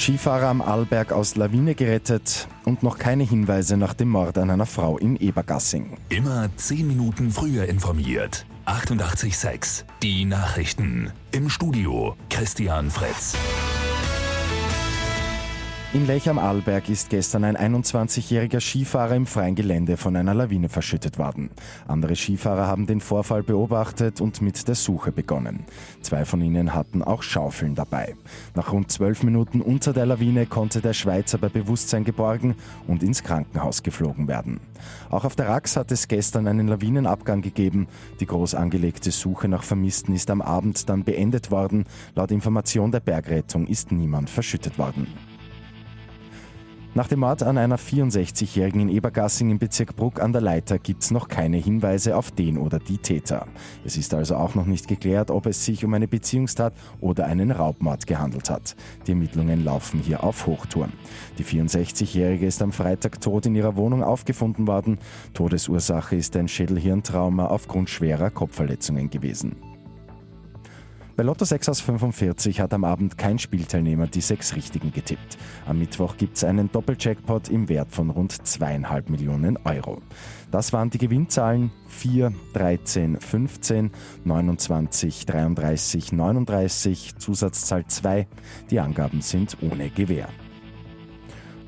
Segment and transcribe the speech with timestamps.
[0.00, 4.64] Skifahrer am Arlberg aus Lawine gerettet und noch keine Hinweise nach dem Mord an einer
[4.64, 5.98] Frau in Ebergassing.
[6.08, 8.46] Immer 10 Minuten früher informiert.
[8.64, 11.12] 88.6 Die Nachrichten.
[11.32, 13.36] Im Studio Christian Fritz.
[15.92, 20.68] In Lech am Arlberg ist gestern ein 21-jähriger Skifahrer im freien Gelände von einer Lawine
[20.68, 21.50] verschüttet worden.
[21.88, 25.64] Andere Skifahrer haben den Vorfall beobachtet und mit der Suche begonnen.
[26.00, 28.14] Zwei von ihnen hatten auch Schaufeln dabei.
[28.54, 32.54] Nach rund zwölf Minuten unter der Lawine konnte der Schweizer bei Bewusstsein geborgen
[32.86, 34.60] und ins Krankenhaus geflogen werden.
[35.10, 37.88] Auch auf der Rax hat es gestern einen Lawinenabgang gegeben.
[38.20, 41.84] Die groß angelegte Suche nach Vermissten ist am Abend dann beendet worden.
[42.14, 45.08] Laut Information der Bergrettung ist niemand verschüttet worden.
[46.92, 51.04] Nach dem Mord an einer 64-Jährigen in Ebergassing im Bezirk Bruck an der Leiter gibt
[51.04, 53.46] es noch keine Hinweise auf den oder die Täter.
[53.84, 57.52] Es ist also auch noch nicht geklärt, ob es sich um eine Beziehungstat oder einen
[57.52, 58.74] Raubmord gehandelt hat.
[59.06, 60.92] Die Ermittlungen laufen hier auf Hochtouren.
[61.38, 64.98] Die 64-Jährige ist am Freitag tot in ihrer Wohnung aufgefunden worden.
[65.32, 69.54] Todesursache ist ein Schädelhirntrauma aufgrund schwerer Kopfverletzungen gewesen.
[71.16, 75.36] Bei Lotto 6 aus 45 hat am Abend kein Spielteilnehmer die sechs Richtigen getippt.
[75.66, 80.00] Am Mittwoch gibt es einen Doppeljackpot im Wert von rund zweieinhalb Millionen Euro.
[80.50, 83.90] Das waren die Gewinnzahlen 4, 13, 15,
[84.24, 88.26] 29, 33, 39, Zusatzzahl 2.
[88.70, 90.28] Die Angaben sind ohne Gewähr.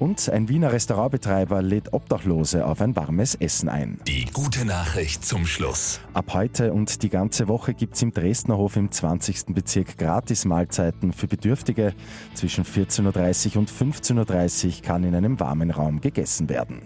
[0.00, 4.00] Und ein Wiener Restaurantbetreiber lädt Obdachlose auf ein warmes Essen ein.
[4.08, 6.00] Die gute Nachricht zum Schluss.
[6.14, 9.48] Ab heute und die ganze Woche gibt es im Dresdner Hof im 20.
[9.48, 11.92] Bezirk Gratis-Mahlzeiten für Bedürftige.
[12.32, 16.80] Zwischen 14.30 Uhr und 15.30 Uhr kann in einem warmen Raum gegessen werden.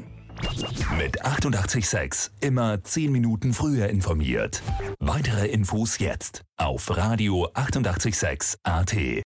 [0.99, 4.61] Mit 886 immer 10 Minuten früher informiert.
[4.99, 9.23] Weitere Infos jetzt auf Radio 886 AT.